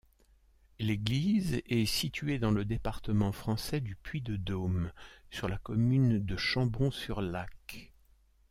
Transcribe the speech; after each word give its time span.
L'église 0.79 1.61
est 1.67 1.85
située 1.85 2.39
dans 2.39 2.49
le 2.49 2.65
département 2.65 3.31
français 3.31 3.81
du 3.81 3.95
Puy-de-Dôme, 3.95 4.91
sur 5.29 5.47
la 5.47 5.59
commune 5.59 6.25
de 6.25 6.37
Chambon-sur-Lac. 6.37 7.93